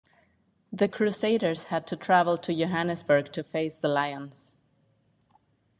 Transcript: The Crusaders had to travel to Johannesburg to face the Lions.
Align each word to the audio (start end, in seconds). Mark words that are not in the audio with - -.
The 0.73 0.87
Crusaders 0.87 1.65
had 1.65 1.85
to 1.85 1.95
travel 1.95 2.35
to 2.39 2.51
Johannesburg 2.55 3.31
to 3.33 3.43
face 3.43 3.77
the 3.77 3.87
Lions. 3.87 4.51